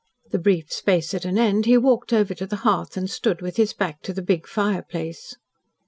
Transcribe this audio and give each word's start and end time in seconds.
The 0.31 0.39
brief 0.39 0.73
space 0.73 1.13
at 1.13 1.25
an 1.25 1.37
end, 1.37 1.67
he 1.67 1.77
walked 1.77 2.11
over 2.11 2.33
to 2.33 2.47
the 2.47 2.55
hearth 2.65 2.97
and 2.97 3.07
stood 3.07 3.39
with 3.39 3.57
his 3.57 3.71
back 3.73 4.01
to 4.01 4.13
the 4.13 4.23
big 4.23 4.47
fireplace. 4.47 5.35